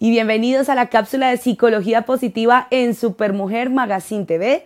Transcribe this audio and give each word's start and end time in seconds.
y 0.00 0.10
bienvenidos 0.10 0.68
a 0.68 0.76
la 0.76 0.86
cápsula 0.86 1.30
de 1.30 1.38
psicología 1.38 2.02
positiva 2.02 2.68
en 2.70 2.94
Supermujer 2.94 3.68
Magazine 3.68 4.24
TV. 4.24 4.64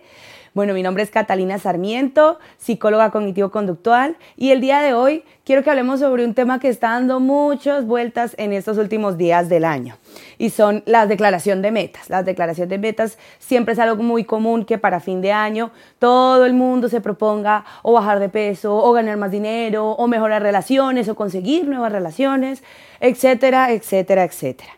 Bueno, 0.53 0.75
mi 0.75 0.83
nombre 0.83 1.01
es 1.01 1.09
Catalina 1.09 1.57
Sarmiento, 1.57 2.37
psicóloga 2.59 3.09
cognitivo-conductual, 3.09 4.15
y 4.37 4.51
el 4.51 4.61
día 4.61 4.81
de 4.81 4.93
hoy 4.93 5.23
quiero 5.43 5.63
que 5.63 5.71
hablemos 5.71 6.01
sobre 6.01 6.23
un 6.23 6.35
tema 6.35 6.59
que 6.59 6.67
está 6.67 6.89
dando 6.89 7.19
muchas 7.19 7.87
vueltas 7.87 8.35
en 8.37 8.53
estos 8.53 8.77
últimos 8.77 9.17
días 9.17 9.49
del 9.49 9.65
año, 9.65 9.97
y 10.37 10.51
son 10.51 10.83
las 10.85 11.09
declaración 11.09 11.63
de 11.63 11.71
metas. 11.71 12.11
Las 12.11 12.23
declaraciones 12.23 12.69
de 12.69 12.77
metas 12.77 13.17
siempre 13.39 13.73
es 13.73 13.79
algo 13.79 14.03
muy 14.03 14.25
común 14.25 14.65
que 14.65 14.77
para 14.77 14.99
fin 14.99 15.21
de 15.21 15.31
año 15.31 15.71
todo 15.97 16.45
el 16.45 16.53
mundo 16.53 16.87
se 16.89 17.01
proponga 17.01 17.65
o 17.81 17.93
bajar 17.93 18.19
de 18.19 18.29
peso, 18.29 18.75
o 18.75 18.91
ganar 18.91 19.17
más 19.17 19.31
dinero, 19.31 19.93
o 19.93 20.07
mejorar 20.07 20.43
relaciones, 20.43 21.09
o 21.09 21.15
conseguir 21.15 21.67
nuevas 21.67 21.91
relaciones, 21.91 22.61
etcétera, 22.99 23.71
etcétera, 23.71 24.25
etcétera. 24.25 24.73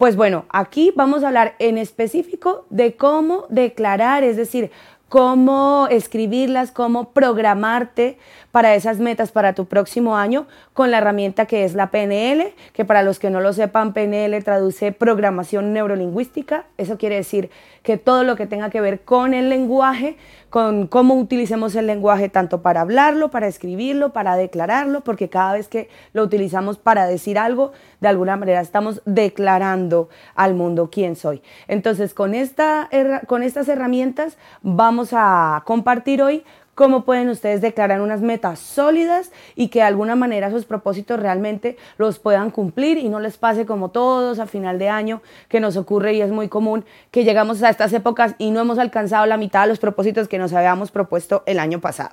Pues 0.00 0.16
bueno, 0.16 0.46
aquí 0.48 0.94
vamos 0.96 1.22
a 1.22 1.26
hablar 1.26 1.56
en 1.58 1.76
específico 1.76 2.64
de 2.70 2.96
cómo 2.96 3.44
declarar, 3.50 4.24
es 4.24 4.38
decir, 4.38 4.70
cómo 5.10 5.88
escribirlas, 5.90 6.70
cómo 6.70 7.10
programarte 7.10 8.16
para 8.50 8.74
esas 8.74 8.98
metas 8.98 9.30
para 9.30 9.52
tu 9.52 9.66
próximo 9.66 10.16
año 10.16 10.46
con 10.72 10.90
la 10.90 10.96
herramienta 10.96 11.44
que 11.44 11.64
es 11.64 11.74
la 11.74 11.90
PNL, 11.90 12.54
que 12.72 12.86
para 12.86 13.02
los 13.02 13.18
que 13.18 13.28
no 13.28 13.42
lo 13.42 13.52
sepan, 13.52 13.92
PNL 13.92 14.42
traduce 14.42 14.90
programación 14.92 15.74
neurolingüística. 15.74 16.64
Eso 16.78 16.96
quiere 16.96 17.16
decir 17.16 17.50
que 17.82 17.98
todo 17.98 18.24
lo 18.24 18.36
que 18.36 18.46
tenga 18.46 18.70
que 18.70 18.80
ver 18.80 19.00
con 19.02 19.34
el 19.34 19.50
lenguaje, 19.50 20.16
con 20.50 20.88
cómo 20.88 21.14
utilicemos 21.14 21.76
el 21.76 21.86
lenguaje 21.86 22.28
tanto 22.28 22.60
para 22.60 22.80
hablarlo, 22.80 23.30
para 23.30 23.46
escribirlo, 23.46 24.12
para 24.12 24.36
declararlo, 24.36 25.00
porque 25.02 25.28
cada 25.28 25.52
vez 25.52 25.68
que 25.68 25.88
lo 26.12 26.24
utilizamos 26.24 26.76
para 26.76 27.06
decir 27.06 27.38
algo, 27.38 27.72
de 28.00 28.08
alguna 28.08 28.36
manera 28.36 28.60
estamos 28.60 29.00
declarando 29.06 30.08
al 30.34 30.54
mundo 30.54 30.90
quién 30.90 31.14
soy. 31.14 31.40
Entonces, 31.68 32.14
con, 32.14 32.34
esta, 32.34 32.90
con 33.28 33.44
estas 33.44 33.68
herramientas 33.68 34.36
vamos 34.62 35.10
a 35.12 35.62
compartir 35.64 36.20
hoy 36.20 36.44
cómo 36.74 37.04
pueden 37.04 37.28
ustedes 37.28 37.60
declarar 37.60 38.00
unas 38.00 38.20
metas 38.20 38.58
sólidas 38.58 39.32
y 39.54 39.68
que 39.68 39.80
de 39.80 39.84
alguna 39.84 40.16
manera 40.16 40.50
sus 40.50 40.64
propósitos 40.64 41.20
realmente 41.20 41.76
los 41.98 42.18
puedan 42.18 42.50
cumplir 42.50 42.98
y 42.98 43.08
no 43.08 43.20
les 43.20 43.36
pase 43.36 43.66
como 43.66 43.90
todos 43.90 44.38
a 44.38 44.46
final 44.46 44.78
de 44.78 44.88
año 44.88 45.22
que 45.48 45.60
nos 45.60 45.76
ocurre 45.76 46.14
y 46.14 46.22
es 46.22 46.30
muy 46.30 46.48
común 46.48 46.84
que 47.10 47.24
llegamos 47.24 47.62
a 47.62 47.70
estas 47.70 47.92
épocas 47.92 48.34
y 48.38 48.50
no 48.50 48.60
hemos 48.60 48.78
alcanzado 48.78 49.26
la 49.26 49.36
mitad 49.36 49.62
de 49.62 49.68
los 49.68 49.78
propósitos 49.78 50.28
que 50.28 50.38
nos 50.38 50.52
habíamos 50.52 50.90
propuesto 50.90 51.42
el 51.46 51.58
año 51.58 51.80
pasado. 51.80 52.10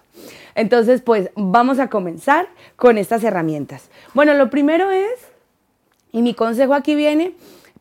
Entonces, 0.56 1.02
pues 1.02 1.30
vamos 1.36 1.80
a 1.80 1.90
comenzar 1.90 2.48
con 2.76 2.98
estas 2.98 3.24
herramientas. 3.24 3.90
Bueno, 4.14 4.34
lo 4.34 4.50
primero 4.50 4.92
es, 4.92 5.28
y 6.12 6.22
mi 6.22 6.34
consejo 6.34 6.74
aquí 6.74 6.96
viene, 6.96 7.36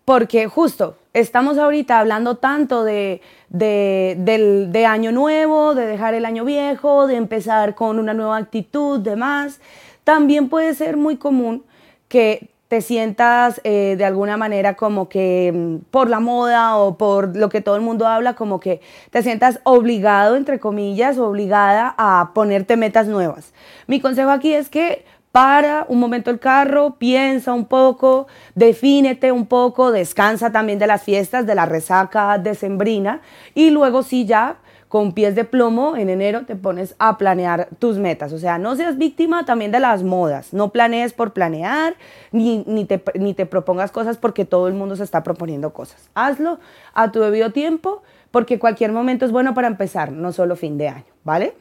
porque 0.06 0.46
justo 0.46 0.96
estamos 1.14 1.58
ahorita 1.58 1.98
hablando 1.98 2.36
tanto 2.36 2.84
de, 2.84 3.20
de, 3.48 4.86
año 4.86 5.10
nuevo, 5.10 5.74
de 5.74 5.84
dejar 5.84 6.14
el 6.14 6.24
año 6.24 6.44
viejo, 6.44 7.08
de 7.08 7.16
empezar 7.16 7.74
con 7.74 7.98
una 7.98 8.14
nueva 8.14 8.36
actitud, 8.36 9.00
demás. 9.00 9.60
También 10.04 10.48
puede 10.48 10.74
ser 10.74 10.96
muy 10.96 11.16
común 11.16 11.64
que 12.06 12.50
te 12.68 12.82
sientas 12.82 13.60
eh, 13.64 13.96
de 13.98 14.04
alguna 14.04 14.36
manera 14.36 14.74
como 14.74 15.08
que 15.08 15.52
mm, 15.52 15.90
por 15.90 16.08
la 16.08 16.20
moda 16.20 16.76
o 16.76 16.96
por 16.96 17.36
lo 17.36 17.48
que 17.48 17.60
todo 17.60 17.74
el 17.74 17.82
mundo 17.82 18.06
habla, 18.06 18.34
como 18.34 18.60
que 18.60 18.80
te 19.10 19.24
sientas 19.24 19.58
obligado, 19.64 20.36
entre 20.36 20.60
comillas, 20.60 21.18
obligada 21.18 21.96
a 21.98 22.30
ponerte 22.32 22.76
metas 22.76 23.08
nuevas. 23.08 23.52
Mi 23.88 24.00
consejo 24.00 24.30
aquí 24.30 24.54
es 24.54 24.68
que 24.68 25.04
para 25.36 25.84
un 25.90 26.00
momento 26.00 26.30
el 26.30 26.38
carro, 26.38 26.96
piensa 26.96 27.52
un 27.52 27.66
poco, 27.66 28.26
defínete 28.54 29.32
un 29.32 29.44
poco, 29.44 29.92
descansa 29.92 30.50
también 30.50 30.78
de 30.78 30.86
las 30.86 31.02
fiestas, 31.02 31.44
de 31.44 31.54
la 31.54 31.66
resaca 31.66 32.38
decembrina 32.38 33.20
y 33.54 33.68
luego 33.68 34.02
sí 34.02 34.24
ya 34.24 34.56
con 34.88 35.12
pies 35.12 35.34
de 35.34 35.44
plomo 35.44 35.94
en 35.94 36.08
enero 36.08 36.46
te 36.46 36.56
pones 36.56 36.94
a 36.98 37.18
planear 37.18 37.68
tus 37.78 37.98
metas. 37.98 38.32
O 38.32 38.38
sea, 38.38 38.56
no 38.56 38.76
seas 38.76 38.96
víctima 38.96 39.44
también 39.44 39.72
de 39.72 39.80
las 39.80 40.02
modas, 40.02 40.54
no 40.54 40.70
planees 40.70 41.12
por 41.12 41.34
planear 41.34 41.96
ni, 42.32 42.64
ni, 42.66 42.86
te, 42.86 43.04
ni 43.14 43.34
te 43.34 43.44
propongas 43.44 43.92
cosas 43.92 44.16
porque 44.16 44.46
todo 44.46 44.68
el 44.68 44.72
mundo 44.72 44.96
se 44.96 45.04
está 45.04 45.22
proponiendo 45.22 45.74
cosas. 45.74 46.08
Hazlo 46.14 46.60
a 46.94 47.12
tu 47.12 47.20
debido 47.20 47.52
tiempo 47.52 48.02
porque 48.30 48.58
cualquier 48.58 48.90
momento 48.90 49.26
es 49.26 49.32
bueno 49.32 49.52
para 49.52 49.68
empezar, 49.68 50.12
no 50.12 50.32
solo 50.32 50.56
fin 50.56 50.78
de 50.78 50.88
año, 50.88 51.04
¿vale? 51.24 51.54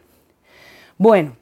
Bueno, 0.97 1.33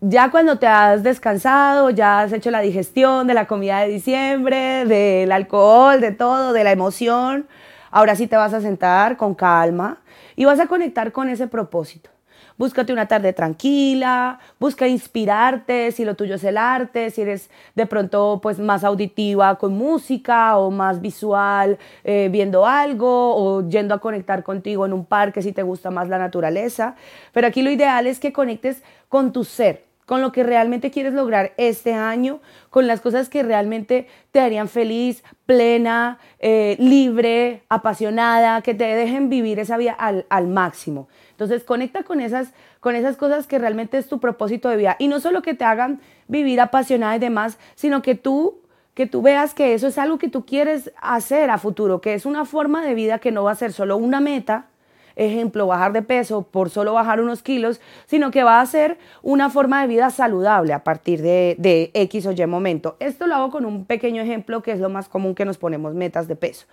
ya 0.00 0.30
cuando 0.30 0.58
te 0.58 0.66
has 0.66 1.02
descansado, 1.02 1.90
ya 1.90 2.20
has 2.20 2.32
hecho 2.32 2.50
la 2.50 2.60
digestión 2.60 3.26
de 3.26 3.34
la 3.34 3.46
comida 3.46 3.80
de 3.80 3.88
diciembre, 3.88 4.86
del 4.86 5.30
alcohol, 5.30 6.00
de 6.00 6.12
todo, 6.12 6.52
de 6.52 6.64
la 6.64 6.72
emoción, 6.72 7.46
ahora 7.90 8.16
sí 8.16 8.26
te 8.26 8.36
vas 8.36 8.54
a 8.54 8.60
sentar 8.60 9.16
con 9.16 9.34
calma 9.34 9.98
y 10.36 10.46
vas 10.46 10.58
a 10.58 10.66
conectar 10.66 11.12
con 11.12 11.28
ese 11.28 11.48
propósito. 11.48 12.10
Búscate 12.56 12.92
una 12.92 13.08
tarde 13.08 13.32
tranquila, 13.32 14.38
busca 14.58 14.86
inspirarte, 14.86 15.92
si 15.92 16.04
lo 16.04 16.14
tuyo 16.14 16.34
es 16.34 16.44
el 16.44 16.58
arte, 16.58 17.10
si 17.10 17.22
eres 17.22 17.50
de 17.74 17.86
pronto 17.86 18.38
pues 18.42 18.58
más 18.58 18.84
auditiva 18.84 19.56
con 19.56 19.74
música 19.74 20.58
o 20.58 20.70
más 20.70 21.00
visual 21.00 21.78
eh, 22.04 22.28
viendo 22.30 22.66
algo 22.66 23.34
o 23.34 23.66
yendo 23.66 23.94
a 23.94 23.98
conectar 23.98 24.42
contigo 24.42 24.84
en 24.84 24.92
un 24.92 25.06
parque 25.06 25.40
si 25.40 25.52
te 25.52 25.62
gusta 25.62 25.90
más 25.90 26.08
la 26.08 26.18
naturaleza. 26.18 26.96
Pero 27.32 27.46
aquí 27.46 27.62
lo 27.62 27.70
ideal 27.70 28.06
es 28.06 28.20
que 28.20 28.32
conectes 28.32 28.82
con 29.08 29.32
tu 29.32 29.44
ser, 29.44 29.89
con 30.10 30.22
lo 30.22 30.32
que 30.32 30.42
realmente 30.42 30.90
quieres 30.90 31.12
lograr 31.12 31.52
este 31.56 31.94
año, 31.94 32.40
con 32.68 32.88
las 32.88 33.00
cosas 33.00 33.28
que 33.28 33.44
realmente 33.44 34.08
te 34.32 34.40
harían 34.40 34.68
feliz, 34.68 35.22
plena, 35.46 36.18
eh, 36.40 36.74
libre, 36.80 37.62
apasionada, 37.68 38.60
que 38.62 38.74
te 38.74 38.82
dejen 38.82 39.28
vivir 39.28 39.60
esa 39.60 39.76
vida 39.76 39.92
al, 39.92 40.26
al, 40.28 40.48
máximo. 40.48 41.06
Entonces 41.30 41.62
conecta 41.62 42.02
con 42.02 42.20
esas, 42.20 42.52
con 42.80 42.96
esas 42.96 43.16
cosas 43.16 43.46
que 43.46 43.60
realmente 43.60 43.98
es 43.98 44.08
tu 44.08 44.18
propósito 44.18 44.68
de 44.68 44.78
vida 44.78 44.96
y 44.98 45.06
no 45.06 45.20
solo 45.20 45.42
que 45.42 45.54
te 45.54 45.64
hagan 45.64 46.00
vivir 46.26 46.60
apasionada 46.60 47.14
y 47.14 47.20
demás, 47.20 47.56
sino 47.76 48.02
que 48.02 48.16
tú 48.16 48.58
que 48.94 49.06
tú 49.06 49.22
veas 49.22 49.54
que 49.54 49.74
eso 49.74 49.86
es 49.86 49.96
algo 49.96 50.18
que 50.18 50.28
tú 50.28 50.44
quieres 50.44 50.92
hacer 51.00 51.50
a 51.50 51.58
futuro, 51.58 52.00
que 52.00 52.14
es 52.14 52.26
una 52.26 52.44
forma 52.44 52.84
de 52.84 52.94
vida 52.94 53.20
que 53.20 53.30
no 53.30 53.44
va 53.44 53.52
a 53.52 53.54
ser 53.54 53.72
solo 53.72 53.96
una 53.96 54.18
meta, 54.18 54.69
ejemplo, 55.16 55.66
bajar 55.66 55.92
de 55.92 56.02
peso 56.02 56.42
por 56.42 56.70
solo 56.70 56.92
bajar 56.94 57.20
unos 57.20 57.42
kilos, 57.42 57.80
sino 58.06 58.30
que 58.30 58.44
va 58.44 58.60
a 58.60 58.66
ser 58.66 58.98
una 59.22 59.50
forma 59.50 59.80
de 59.82 59.88
vida 59.88 60.10
saludable 60.10 60.72
a 60.72 60.84
partir 60.84 61.22
de, 61.22 61.56
de 61.58 61.90
X 61.94 62.26
o 62.26 62.32
Y 62.32 62.46
momento. 62.46 62.96
Esto 63.00 63.26
lo 63.26 63.34
hago 63.34 63.50
con 63.50 63.64
un 63.64 63.84
pequeño 63.84 64.22
ejemplo 64.22 64.62
que 64.62 64.72
es 64.72 64.80
lo 64.80 64.88
más 64.88 65.08
común 65.08 65.34
que 65.34 65.44
nos 65.44 65.58
ponemos 65.58 65.94
metas 65.94 66.28
de 66.28 66.36
peso 66.36 66.66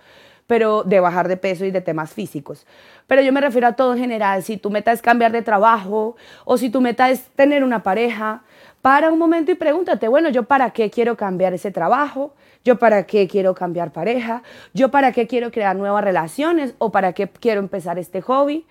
pero 0.48 0.82
de 0.82 0.98
bajar 0.98 1.28
de 1.28 1.36
peso 1.36 1.66
y 1.66 1.70
de 1.70 1.82
temas 1.82 2.14
físicos. 2.14 2.66
Pero 3.06 3.20
yo 3.20 3.32
me 3.32 3.40
refiero 3.40 3.66
a 3.66 3.72
todo 3.74 3.92
en 3.92 4.00
general, 4.00 4.42
si 4.42 4.56
tu 4.56 4.70
meta 4.70 4.92
es 4.92 5.02
cambiar 5.02 5.30
de 5.30 5.42
trabajo 5.42 6.16
o 6.46 6.56
si 6.56 6.70
tu 6.70 6.80
meta 6.80 7.10
es 7.10 7.28
tener 7.36 7.62
una 7.62 7.82
pareja, 7.82 8.42
para 8.82 9.10
un 9.10 9.18
momento 9.18 9.50
y 9.50 9.54
pregúntate, 9.54 10.08
bueno, 10.08 10.28
¿yo 10.28 10.44
para 10.44 10.70
qué 10.70 10.90
quiero 10.90 11.16
cambiar 11.16 11.52
ese 11.54 11.70
trabajo? 11.70 12.34
¿Yo 12.64 12.78
para 12.78 13.06
qué 13.06 13.26
quiero 13.26 13.54
cambiar 13.54 13.92
pareja? 13.92 14.42
¿Yo 14.74 14.90
para 14.90 15.12
qué 15.12 15.26
quiero 15.26 15.50
crear 15.50 15.76
nuevas 15.76 16.04
relaciones? 16.04 16.74
¿O 16.78 16.90
para 16.90 17.12
qué 17.12 17.28
quiero 17.28 17.60
empezar 17.60 17.98
este 17.98 18.20
hobby? 18.22 18.66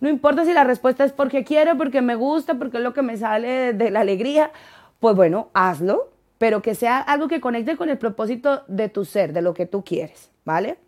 No 0.00 0.08
importa 0.08 0.44
si 0.44 0.52
la 0.52 0.64
respuesta 0.64 1.04
es 1.04 1.12
porque 1.12 1.44
quiero, 1.44 1.76
porque 1.76 2.00
me 2.00 2.14
gusta, 2.14 2.54
porque 2.54 2.78
es 2.78 2.82
lo 2.82 2.94
que 2.94 3.02
me 3.02 3.16
sale 3.16 3.74
de 3.74 3.90
la 3.90 4.00
alegría, 4.00 4.50
pues 4.98 5.14
bueno, 5.14 5.48
hazlo, 5.52 6.10
pero 6.38 6.62
que 6.62 6.74
sea 6.74 6.98
algo 6.98 7.28
que 7.28 7.40
conecte 7.40 7.76
con 7.76 7.90
el 7.90 7.98
propósito 7.98 8.62
de 8.66 8.88
tu 8.88 9.04
ser, 9.04 9.34
de 9.34 9.42
lo 9.42 9.52
que 9.52 9.66
tú 9.66 9.84
quieres, 9.84 10.30
¿vale? 10.44 10.78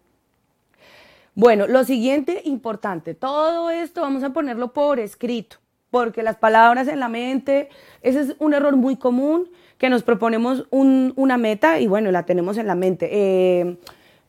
Bueno, 1.34 1.66
lo 1.66 1.84
siguiente 1.84 2.40
importante, 2.44 3.14
todo 3.14 3.70
esto 3.70 4.00
vamos 4.00 4.22
a 4.22 4.30
ponerlo 4.30 4.72
por 4.72 4.98
escrito 4.98 5.61
porque 5.92 6.22
las 6.22 6.36
palabras 6.36 6.88
en 6.88 7.00
la 7.00 7.08
mente, 7.10 7.69
ese 8.00 8.20
es 8.22 8.34
un 8.38 8.54
error 8.54 8.76
muy 8.76 8.97
común, 8.97 9.50
que 9.76 9.91
nos 9.91 10.03
proponemos 10.03 10.66
una 10.70 11.36
meta 11.36 11.80
y 11.80 11.86
bueno, 11.86 12.10
la 12.10 12.25
tenemos 12.25 12.56
en 12.56 12.66
la 12.66 12.75
mente. 12.75 13.10
Eh, 13.12 13.76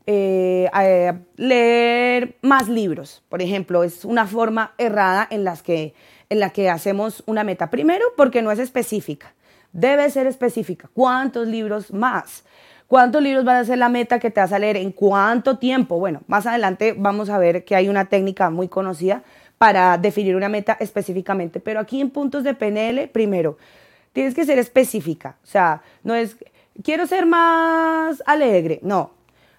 eh, 0.06 0.70
eh, 0.78 1.14
leer 1.38 2.36
más 2.42 2.68
libros, 2.68 3.24
por 3.30 3.42
ejemplo, 3.42 3.86
es 3.86 4.04
una 4.04 4.28
forma 4.28 4.74
errada 4.78 5.26
en, 5.32 5.46
las 5.46 5.64
que, 5.64 5.94
en 6.30 6.42
la 6.42 6.50
que 6.50 6.70
hacemos 6.70 7.24
una 7.28 7.46
meta. 7.46 7.70
Primero, 7.70 8.08
porque 8.18 8.42
no 8.42 8.52
es 8.52 8.60
específica. 8.60 9.34
Debe 9.72 10.10
ser 10.10 10.28
específica. 10.28 10.90
¿Cuántos 10.94 11.48
libros 11.48 11.94
más? 11.94 12.44
¿Cuántos 12.88 13.24
libros 13.24 13.46
van 13.46 13.56
a 13.56 13.64
ser 13.64 13.78
la 13.78 13.88
meta 13.88 14.20
que 14.20 14.32
te 14.32 14.42
vas 14.42 14.52
a 14.52 14.60
leer? 14.60 14.76
¿En 14.76 14.92
cuánto 14.92 15.58
tiempo? 15.60 15.98
Bueno, 15.98 16.24
más 16.28 16.46
adelante 16.46 16.94
vamos 16.98 17.30
a 17.30 17.38
ver 17.38 17.64
que 17.64 17.78
hay 17.78 17.88
una 17.88 18.06
técnica 18.10 18.50
muy 18.50 18.68
conocida 18.68 19.24
para 19.64 19.98
definir 19.98 20.36
una 20.36 20.50
meta 20.50 20.76
específicamente. 20.78 21.62
Pero 21.62 21.80
aquí 21.80 22.02
en 22.02 22.10
puntos 22.10 22.44
de 22.44 22.54
PNL, 22.54 23.08
primero, 23.08 23.58
tienes 24.12 24.36
que 24.36 24.44
ser 24.44 24.60
específica. 24.60 25.38
O 25.42 25.48
sea, 25.48 25.82
no 26.04 26.14
es, 26.16 26.36
quiero 26.84 27.08
ser 27.08 27.26
más 27.26 28.22
alegre. 28.26 28.80
No, 28.82 29.12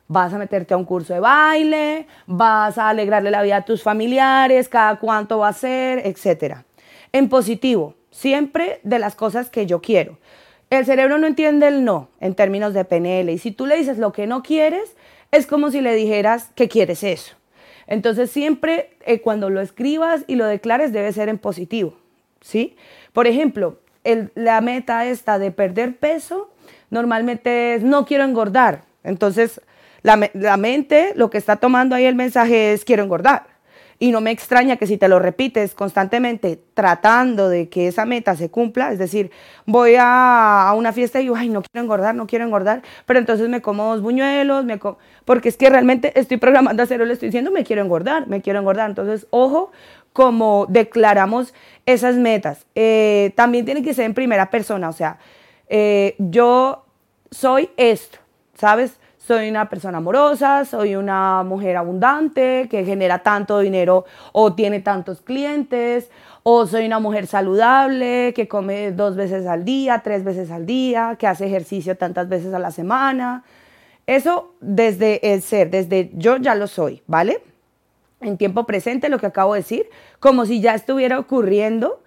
vas 0.06 0.34
a 0.34 0.36
meterte 0.36 0.74
a 0.74 0.76
un 0.76 0.84
curso 0.84 1.14
de 1.14 1.20
baile, 1.20 2.06
vas 2.26 2.76
a 2.76 2.90
alegrarle 2.90 3.30
la 3.30 3.40
vida 3.40 3.56
a 3.56 3.64
tus 3.64 3.82
familiares, 3.82 4.68
cada 4.68 4.98
cuánto 4.98 5.38
va 5.38 5.48
a 5.48 5.54
ser, 5.54 6.06
etc. 6.06 6.56
En 7.10 7.30
positivo, 7.30 7.94
siempre 8.10 8.80
de 8.82 8.98
las 8.98 9.14
cosas 9.14 9.48
que 9.48 9.64
yo 9.64 9.80
quiero. 9.80 10.18
El 10.68 10.84
cerebro 10.84 11.16
no 11.16 11.26
entiende 11.26 11.66
el 11.66 11.82
no 11.82 12.10
en 12.20 12.34
términos 12.34 12.74
de 12.74 12.84
PNL 12.84 13.30
y 13.30 13.38
si 13.38 13.52
tú 13.52 13.64
le 13.64 13.78
dices 13.78 13.96
lo 13.96 14.12
que 14.12 14.26
no 14.26 14.42
quieres, 14.42 14.96
es 15.30 15.46
como 15.46 15.70
si 15.70 15.80
le 15.80 15.94
dijeras 15.94 16.50
que 16.54 16.68
quieres 16.68 17.02
eso. 17.04 17.36
Entonces 17.86 18.30
siempre 18.30 18.96
eh, 19.04 19.20
cuando 19.20 19.50
lo 19.50 19.60
escribas 19.60 20.24
y 20.26 20.36
lo 20.36 20.46
declares 20.46 20.92
debe 20.92 21.12
ser 21.12 21.28
en 21.28 21.38
positivo, 21.38 21.94
¿sí? 22.40 22.76
Por 23.12 23.26
ejemplo, 23.26 23.78
la 24.34 24.60
meta 24.60 25.06
esta 25.06 25.38
de 25.38 25.50
perder 25.50 25.96
peso 25.96 26.50
normalmente 26.90 27.74
es 27.74 27.82
no 27.82 28.04
quiero 28.04 28.24
engordar. 28.24 28.82
Entonces 29.02 29.60
la, 30.02 30.30
la 30.34 30.56
mente 30.56 31.12
lo 31.16 31.30
que 31.30 31.38
está 31.38 31.56
tomando 31.56 31.94
ahí 31.94 32.04
el 32.04 32.14
mensaje 32.14 32.72
es 32.72 32.84
quiero 32.84 33.02
engordar. 33.02 33.53
Y 33.98 34.10
no 34.10 34.20
me 34.20 34.30
extraña 34.30 34.76
que 34.76 34.86
si 34.86 34.96
te 34.96 35.08
lo 35.08 35.18
repites 35.18 35.74
constantemente 35.74 36.60
tratando 36.74 37.48
de 37.48 37.68
que 37.68 37.88
esa 37.88 38.04
meta 38.04 38.36
se 38.36 38.50
cumpla, 38.50 38.92
es 38.92 38.98
decir, 38.98 39.30
voy 39.66 39.94
a, 39.98 40.72
una 40.76 40.92
fiesta 40.92 41.20
y 41.20 41.24
digo, 41.24 41.36
ay, 41.36 41.48
no 41.48 41.62
quiero 41.62 41.84
engordar, 41.84 42.14
no 42.14 42.26
quiero 42.26 42.44
engordar, 42.44 42.82
pero 43.06 43.18
entonces 43.18 43.48
me 43.48 43.62
como 43.62 43.84
dos 43.84 44.02
buñuelos, 44.02 44.64
me 44.64 44.78
porque 45.24 45.48
es 45.48 45.56
que 45.56 45.70
realmente 45.70 46.18
estoy 46.18 46.36
programando 46.36 46.82
a 46.82 46.84
hacerlo, 46.84 47.06
le 47.06 47.14
estoy 47.14 47.28
diciendo, 47.28 47.50
me 47.50 47.64
quiero 47.64 47.82
engordar, 47.82 48.26
me 48.26 48.42
quiero 48.42 48.58
engordar. 48.58 48.90
Entonces, 48.90 49.26
ojo, 49.30 49.70
como 50.12 50.66
declaramos 50.68 51.54
esas 51.86 52.14
metas. 52.16 52.66
Eh, 52.74 53.32
también 53.34 53.64
tiene 53.64 53.82
que 53.82 53.94
ser 53.94 54.06
en 54.06 54.14
primera 54.14 54.50
persona, 54.50 54.88
o 54.88 54.92
sea, 54.92 55.18
eh, 55.68 56.14
yo 56.18 56.84
soy 57.30 57.70
esto, 57.76 58.18
¿sabes? 58.54 58.98
Soy 59.26 59.48
una 59.48 59.70
persona 59.70 59.98
amorosa, 59.98 60.64
soy 60.64 60.96
una 60.96 61.42
mujer 61.44 61.76
abundante 61.76 62.68
que 62.70 62.84
genera 62.84 63.20
tanto 63.20 63.58
dinero 63.60 64.04
o 64.32 64.52
tiene 64.54 64.80
tantos 64.80 65.22
clientes, 65.22 66.10
o 66.42 66.66
soy 66.66 66.84
una 66.84 66.98
mujer 66.98 67.26
saludable 67.26 68.34
que 68.34 68.48
come 68.48 68.92
dos 68.92 69.16
veces 69.16 69.46
al 69.46 69.64
día, 69.64 70.02
tres 70.04 70.24
veces 70.24 70.50
al 70.50 70.66
día, 70.66 71.16
que 71.18 71.26
hace 71.26 71.46
ejercicio 71.46 71.96
tantas 71.96 72.28
veces 72.28 72.52
a 72.52 72.58
la 72.58 72.70
semana. 72.70 73.44
Eso 74.06 74.52
desde 74.60 75.32
el 75.32 75.40
ser, 75.40 75.70
desde 75.70 76.10
yo 76.14 76.36
ya 76.36 76.54
lo 76.54 76.66
soy, 76.66 77.02
¿vale? 77.06 77.42
En 78.20 78.36
tiempo 78.36 78.64
presente, 78.66 79.08
lo 79.08 79.18
que 79.18 79.26
acabo 79.26 79.54
de 79.54 79.60
decir, 79.60 79.88
como 80.20 80.44
si 80.44 80.60
ya 80.60 80.74
estuviera 80.74 81.18
ocurriendo 81.18 82.02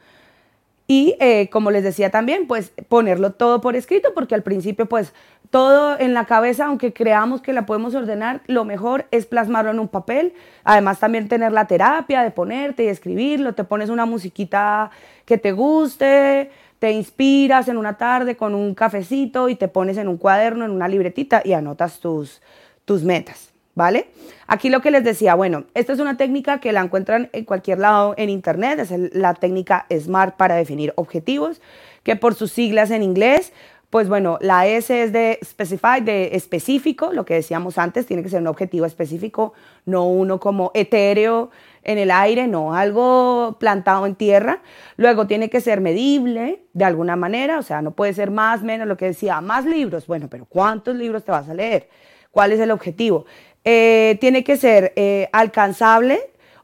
y 0.87 1.17
eh, 1.19 1.49
como 1.49 1.69
les 1.69 1.83
decía 1.83 2.11
también, 2.11 2.47
pues 2.47 2.71
ponerlo 2.87 3.33
todo 3.33 3.59
por 3.59 3.75
escrito, 3.75 4.13
porque 4.13 4.35
al 4.35 4.43
principio 4.43 4.85
pues 4.85 5.13
todo 5.49 5.99
en 5.99 6.13
la 6.13 6.25
cabeza, 6.25 6.65
aunque 6.65 6.93
creamos 6.93 7.41
que 7.41 7.53
la 7.53 7.65
podemos 7.65 7.95
ordenar, 7.95 8.41
lo 8.47 8.65
mejor 8.65 9.05
es 9.11 9.25
plasmarlo 9.25 9.71
en 9.71 9.79
un 9.79 9.87
papel. 9.87 10.33
Además 10.63 10.99
también 10.99 11.27
tener 11.27 11.51
la 11.51 11.65
terapia 11.65 12.23
de 12.23 12.31
ponerte 12.31 12.83
y 12.83 12.87
escribirlo, 12.87 13.53
te 13.53 13.63
pones 13.63 13.89
una 13.89 14.05
musiquita 14.05 14.91
que 15.25 15.37
te 15.37 15.51
guste, 15.51 16.51
te 16.79 16.91
inspiras 16.91 17.67
en 17.67 17.77
una 17.77 17.97
tarde 17.97 18.35
con 18.35 18.53
un 18.55 18.75
cafecito 18.75 19.49
y 19.49 19.55
te 19.55 19.67
pones 19.67 19.97
en 19.97 20.07
un 20.07 20.17
cuaderno, 20.17 20.65
en 20.65 20.71
una 20.71 20.87
libretita 20.87 21.41
y 21.43 21.53
anotas 21.53 21.99
tus, 21.99 22.41
tus 22.85 23.03
metas. 23.03 23.53
¿vale? 23.77 24.07
Aquí 24.47 24.69
lo 24.69 24.81
que 24.81 24.89
les 24.89 25.03
decía, 25.03 25.35
bueno, 25.35 25.65
esta 25.75 25.93
es 25.93 25.99
una 25.99 26.17
técnica 26.17 26.59
que 26.59 26.71
la 26.71 26.81
encuentran 26.81 27.29
en 27.31 27.45
cualquier 27.45 27.77
lado 27.77 28.15
en 28.17 28.31
internet, 28.31 28.79
es 28.79 28.91
la 29.13 29.35
técnica 29.35 29.85
SMART 29.91 30.35
para 30.35 30.55
definir 30.55 30.93
objetivos, 30.95 31.61
que 32.01 32.15
por 32.15 32.33
sus 32.33 32.51
siglas 32.51 32.89
en 32.89 33.03
inglés, 33.03 33.53
pues 33.89 34.09
bueno, 34.09 34.37
la 34.41 34.67
S 34.67 35.03
es 35.03 35.13
de 35.13 35.39
specify, 35.43 36.01
de 36.01 36.35
específico, 36.35 37.13
lo 37.13 37.23
que 37.23 37.35
decíamos 37.35 37.77
antes, 37.77 38.05
tiene 38.05 38.21
que 38.21 38.29
ser 38.29 38.41
un 38.41 38.47
objetivo 38.47 38.85
específico, 38.85 39.53
no 39.85 40.05
uno 40.05 40.41
como 40.41 40.71
etéreo 40.73 41.51
en 41.83 41.97
el 41.97 42.11
aire, 42.11 42.47
no, 42.47 42.75
algo 42.75 43.55
plantado 43.59 44.05
en 44.05 44.15
tierra. 44.15 44.61
Luego 44.97 45.25
tiene 45.25 45.49
que 45.49 45.61
ser 45.61 45.79
medible 45.79 46.63
de 46.73 46.83
alguna 46.83 47.15
manera, 47.15 47.59
o 47.59 47.63
sea, 47.63 47.81
no 47.81 47.91
puede 47.91 48.13
ser 48.13 48.29
más, 48.29 48.61
menos, 48.61 48.89
lo 48.89 48.97
que 48.97 49.05
decía, 49.05 49.39
más 49.39 49.65
libros, 49.65 50.05
bueno, 50.05 50.27
pero 50.29 50.45
¿cuántos 50.45 50.93
libros 50.95 51.23
te 51.23 51.31
vas 51.31 51.47
a 51.47 51.53
leer? 51.53 51.87
¿Cuál 52.31 52.51
es 52.51 52.59
el 52.59 52.71
objetivo? 52.71 53.25
Eh, 53.63 54.17
tiene 54.19 54.43
que 54.43 54.57
ser 54.57 54.91
eh, 54.97 55.29
alcanzable, 55.31 56.19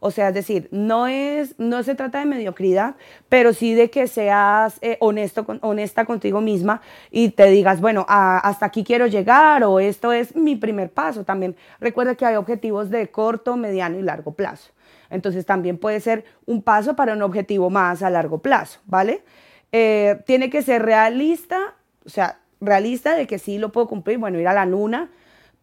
o 0.06 0.12
sea, 0.12 0.28
es 0.28 0.34
decir, 0.34 0.68
no, 0.72 1.08
es, 1.08 1.58
no 1.58 1.82
se 1.82 1.96
trata 1.96 2.20
de 2.20 2.26
mediocridad, 2.26 2.96
pero 3.30 3.54
sí 3.54 3.74
de 3.74 3.90
que 3.90 4.08
seas 4.08 4.78
eh, 4.82 4.98
honesto, 5.00 5.46
honesta 5.62 6.04
contigo 6.04 6.42
misma 6.42 6.82
y 7.10 7.30
te 7.30 7.46
digas, 7.46 7.80
bueno, 7.80 8.06
hasta 8.10 8.66
aquí 8.66 8.84
quiero 8.84 9.08
llegar 9.08 9.64
o 9.64 9.80
esto 9.80 10.12
es 10.12 10.36
mi 10.36 10.58
primer 10.58 10.92
paso. 10.92 11.24
También 11.24 11.56
recuerda 11.80 12.16
que 12.16 12.26
hay 12.26 12.36
objetivos 12.36 12.90
de 12.90 13.12
corto, 13.12 13.56
mediano 13.56 13.98
y 13.98 14.02
largo 14.02 14.34
plazo. 14.34 14.72
Entonces 15.10 15.46
también 15.46 15.78
puede 15.78 16.02
ser 16.02 16.26
un 16.46 16.62
paso 16.62 16.98
para 16.98 17.14
un 17.14 17.22
objetivo 17.22 17.70
más 17.70 18.04
a 18.04 18.10
largo 18.10 18.40
plazo, 18.40 18.82
¿vale? 18.86 19.24
tiene 19.72 20.52
que 20.52 20.62
ser 20.62 20.84
realista, 20.84 21.74
o 22.06 22.10
sea, 22.10 22.42
realista 22.62 23.16
de 23.16 23.26
que 23.26 23.40
sí 23.40 23.58
lo 23.58 23.72
puedo 23.72 23.88
cumplir, 23.88 24.20
bueno, 24.20 24.38
ir 24.38 24.48
a 24.48 24.54
la 24.54 24.68
luna, 24.68 25.10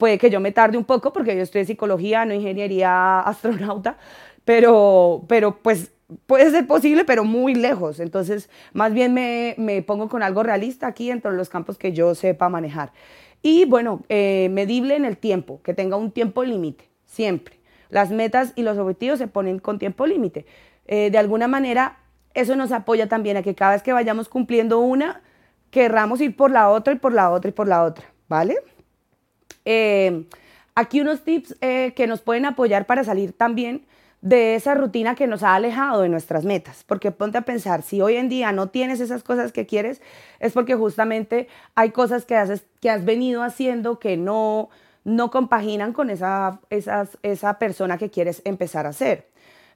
puede 0.00 0.18
que 0.18 0.30
yo 0.30 0.40
me 0.40 0.50
tarde 0.50 0.78
un 0.78 0.84
poco 0.84 1.12
porque 1.12 1.36
yo 1.36 1.44
en 1.52 1.66
psicología, 1.66 2.24
no 2.24 2.34
ingeniería 2.34 3.20
astronauta, 3.32 3.98
pero, 4.50 5.22
pero 5.28 5.58
pues 5.62 5.92
puede 6.26 6.50
ser 6.50 6.66
posible, 6.66 7.04
pero 7.04 7.22
muy 7.22 7.54
lejos. 7.54 8.00
Entonces, 8.00 8.50
más 8.72 8.92
bien 8.92 9.14
me, 9.14 9.54
me 9.58 9.80
pongo 9.80 10.08
con 10.08 10.24
algo 10.24 10.42
realista 10.42 10.88
aquí 10.88 11.08
dentro 11.08 11.30
de 11.30 11.36
los 11.36 11.48
campos 11.48 11.78
que 11.78 11.92
yo 11.92 12.16
sepa 12.16 12.48
manejar. 12.48 12.90
Y 13.42 13.64
bueno, 13.64 14.02
eh, 14.08 14.48
medible 14.50 14.96
en 14.96 15.04
el 15.04 15.18
tiempo, 15.18 15.60
que 15.62 15.72
tenga 15.72 15.94
un 15.94 16.10
tiempo 16.10 16.42
límite, 16.42 16.90
siempre. 17.06 17.60
Las 17.90 18.10
metas 18.10 18.52
y 18.56 18.64
los 18.64 18.76
objetivos 18.76 19.20
se 19.20 19.28
ponen 19.28 19.60
con 19.60 19.78
tiempo 19.78 20.04
límite. 20.04 20.46
Eh, 20.88 21.10
de 21.12 21.18
alguna 21.18 21.46
manera, 21.46 21.98
eso 22.34 22.56
nos 22.56 22.72
apoya 22.72 23.08
también 23.08 23.36
a 23.36 23.42
que 23.42 23.54
cada 23.54 23.74
vez 23.74 23.84
que 23.84 23.92
vayamos 23.92 24.28
cumpliendo 24.28 24.80
una, 24.80 25.22
querramos 25.70 26.20
ir 26.20 26.34
por 26.34 26.50
la 26.50 26.70
otra 26.70 26.92
y 26.92 26.96
por 26.96 27.12
la 27.12 27.30
otra 27.30 27.50
y 27.50 27.52
por 27.52 27.68
la 27.68 27.84
otra, 27.84 28.04
¿vale? 28.26 28.56
Eh, 29.64 30.24
aquí 30.74 31.00
unos 31.00 31.22
tips 31.22 31.54
eh, 31.60 31.92
que 31.94 32.08
nos 32.08 32.20
pueden 32.20 32.46
apoyar 32.46 32.86
para 32.86 33.04
salir 33.04 33.32
también 33.32 33.86
de 34.20 34.54
esa 34.54 34.74
rutina 34.74 35.14
que 35.14 35.26
nos 35.26 35.42
ha 35.42 35.54
alejado 35.54 36.02
de 36.02 36.08
nuestras 36.08 36.44
metas. 36.44 36.84
Porque 36.84 37.10
ponte 37.10 37.38
a 37.38 37.42
pensar, 37.42 37.82
si 37.82 38.00
hoy 38.00 38.16
en 38.16 38.28
día 38.28 38.52
no 38.52 38.68
tienes 38.68 39.00
esas 39.00 39.22
cosas 39.22 39.52
que 39.52 39.66
quieres, 39.66 40.02
es 40.38 40.52
porque 40.52 40.74
justamente 40.74 41.48
hay 41.74 41.90
cosas 41.90 42.24
que, 42.24 42.36
haces, 42.36 42.64
que 42.80 42.90
has 42.90 43.04
venido 43.04 43.42
haciendo 43.42 43.98
que 43.98 44.16
no, 44.16 44.68
no 45.04 45.30
compaginan 45.30 45.92
con 45.92 46.10
esa, 46.10 46.60
esa 46.70 47.58
persona 47.58 47.98
que 47.98 48.10
quieres 48.10 48.42
empezar 48.44 48.86
a 48.86 48.92
ser. 48.92 49.28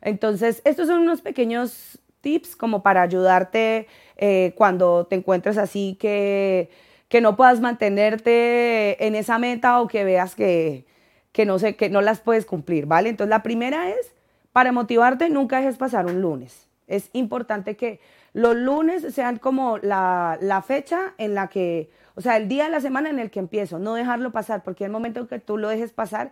Entonces, 0.02 0.60
estos 0.64 0.88
son 0.88 1.00
unos 1.00 1.22
pequeños 1.22 1.98
tips 2.20 2.56
como 2.56 2.82
para 2.82 3.02
ayudarte 3.02 3.86
eh, 4.16 4.52
cuando 4.56 5.06
te 5.06 5.16
encuentres 5.16 5.58
así 5.58 5.96
que 6.00 6.70
que 7.14 7.20
no 7.20 7.36
puedas 7.36 7.60
mantenerte 7.60 9.06
en 9.06 9.14
esa 9.14 9.38
meta 9.38 9.80
o 9.80 9.86
que 9.86 10.02
veas 10.02 10.34
que, 10.34 10.84
no, 11.46 11.58
sé, 11.60 11.76
que 11.76 11.88
no 11.88 12.00
las 12.00 12.20
puedes 12.20 12.44
cumplir, 12.44 12.86
¿vale? 12.86 13.08
Entonces 13.08 13.30
la 13.30 13.42
primera 13.44 13.90
es, 13.90 14.13
para 14.54 14.70
motivarte, 14.70 15.30
nunca 15.30 15.58
dejes 15.58 15.76
pasar 15.76 16.06
un 16.06 16.20
lunes. 16.20 16.68
Es 16.86 17.10
importante 17.12 17.76
que 17.76 17.98
los 18.32 18.54
lunes 18.54 19.12
sean 19.12 19.38
como 19.38 19.78
la, 19.78 20.38
la 20.40 20.62
fecha 20.62 21.12
en 21.18 21.34
la 21.34 21.48
que, 21.48 21.90
o 22.14 22.20
sea, 22.20 22.36
el 22.36 22.46
día 22.46 22.66
de 22.66 22.70
la 22.70 22.80
semana 22.80 23.10
en 23.10 23.18
el 23.18 23.32
que 23.32 23.40
empiezo, 23.40 23.80
no 23.80 23.94
dejarlo 23.94 24.30
pasar, 24.30 24.62
porque 24.62 24.84
el 24.84 24.92
momento 24.92 25.26
que 25.26 25.40
tú 25.40 25.58
lo 25.58 25.68
dejes 25.68 25.90
pasar, 25.90 26.30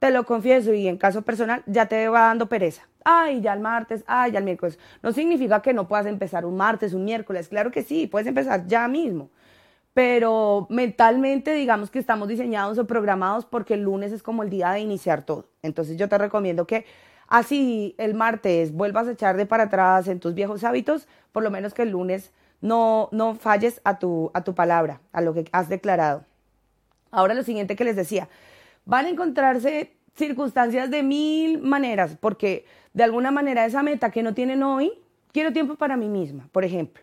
te 0.00 0.10
lo 0.10 0.24
confieso 0.24 0.74
y 0.74 0.88
en 0.88 0.96
caso 0.96 1.22
personal 1.22 1.62
ya 1.66 1.86
te 1.86 2.08
va 2.08 2.22
dando 2.22 2.48
pereza. 2.48 2.88
Ay, 3.04 3.40
ya 3.40 3.52
el 3.52 3.60
martes, 3.60 4.02
ay, 4.08 4.32
ya 4.32 4.40
el 4.40 4.44
miércoles. 4.44 4.76
No 5.00 5.12
significa 5.12 5.62
que 5.62 5.72
no 5.72 5.86
puedas 5.86 6.06
empezar 6.06 6.44
un 6.44 6.56
martes, 6.56 6.94
un 6.94 7.04
miércoles. 7.04 7.48
Claro 7.48 7.70
que 7.70 7.84
sí, 7.84 8.08
puedes 8.08 8.26
empezar 8.26 8.66
ya 8.66 8.88
mismo 8.88 9.30
pero 9.94 10.66
mentalmente 10.70 11.52
digamos 11.52 11.90
que 11.90 11.98
estamos 11.98 12.26
diseñados 12.26 12.78
o 12.78 12.86
programados 12.86 13.44
porque 13.44 13.74
el 13.74 13.82
lunes 13.82 14.10
es 14.10 14.22
como 14.22 14.42
el 14.42 14.48
día 14.48 14.70
de 14.70 14.80
iniciar 14.80 15.22
todo. 15.22 15.48
Entonces 15.60 15.98
yo 15.98 16.08
te 16.08 16.16
recomiendo 16.16 16.66
que 16.66 16.86
así 17.32 17.94
el 17.96 18.12
martes 18.12 18.72
vuelvas 18.72 19.08
a 19.08 19.12
echar 19.12 19.38
de 19.38 19.46
para 19.46 19.64
atrás 19.64 20.06
en 20.06 20.20
tus 20.20 20.34
viejos 20.34 20.64
hábitos, 20.64 21.08
por 21.32 21.42
lo 21.42 21.50
menos 21.50 21.72
que 21.72 21.80
el 21.80 21.88
lunes 21.88 22.30
no, 22.60 23.08
no 23.10 23.34
falles 23.34 23.80
a 23.84 23.98
tu, 23.98 24.30
a 24.34 24.44
tu 24.44 24.54
palabra, 24.54 25.00
a 25.12 25.22
lo 25.22 25.32
que 25.32 25.46
has 25.50 25.70
declarado. 25.70 26.26
Ahora 27.10 27.32
lo 27.32 27.42
siguiente 27.42 27.74
que 27.74 27.84
les 27.84 27.96
decía, 27.96 28.28
van 28.84 29.06
a 29.06 29.08
encontrarse 29.08 29.96
circunstancias 30.14 30.90
de 30.90 31.02
mil 31.02 31.62
maneras, 31.62 32.18
porque 32.20 32.66
de 32.92 33.02
alguna 33.02 33.30
manera 33.30 33.64
esa 33.64 33.82
meta 33.82 34.10
que 34.10 34.22
no 34.22 34.34
tienen 34.34 34.62
hoy, 34.62 34.92
quiero 35.32 35.54
tiempo 35.54 35.76
para 35.76 35.96
mí 35.96 36.10
misma, 36.10 36.50
por 36.52 36.66
ejemplo. 36.66 37.02